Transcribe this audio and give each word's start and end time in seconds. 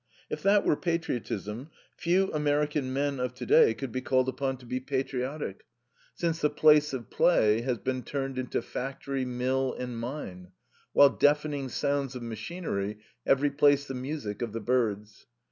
If 0.31 0.41
that 0.41 0.65
were 0.65 0.75
patriotism, 0.75 1.69
few 1.95 2.33
American 2.33 2.91
men 2.91 3.19
of 3.19 3.35
today 3.35 3.75
could 3.75 3.91
be 3.91 4.01
called 4.01 4.27
upon 4.27 4.57
to 4.57 4.65
be 4.65 4.79
patriotic, 4.79 5.67
since 6.15 6.41
the 6.41 6.49
place 6.49 6.91
of 6.91 7.11
play 7.11 7.61
has 7.61 7.77
been 7.77 8.01
turned 8.01 8.39
into 8.39 8.63
factory, 8.63 9.25
mill, 9.25 9.75
and 9.77 9.95
mine, 9.99 10.53
while 10.93 11.09
deafening 11.09 11.69
sounds 11.69 12.15
of 12.15 12.23
machinery 12.23 12.97
have 13.27 13.43
replaced 13.43 13.87
the 13.89 13.93
music 13.93 14.41
of 14.41 14.53
the 14.53 14.59
birds. 14.59 15.27